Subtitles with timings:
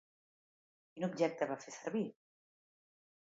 [0.95, 2.03] Quin objecte va fer servir?